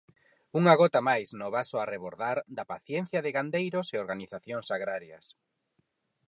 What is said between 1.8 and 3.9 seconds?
rebordar da paciencia de gandeiros